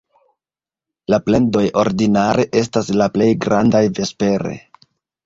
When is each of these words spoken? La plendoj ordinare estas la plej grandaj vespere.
La 1.13 1.19
plendoj 1.27 1.61
ordinare 1.81 2.45
estas 2.63 2.89
la 3.03 3.09
plej 3.19 3.29
grandaj 3.47 3.83
vespere. 4.01 4.57